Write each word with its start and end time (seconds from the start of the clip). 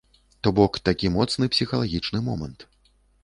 То 0.45 0.51
бок, 0.59 0.79
такі 0.87 1.11
моцны 1.17 1.49
псіхалагічны 1.55 2.25
момант. 2.31 2.67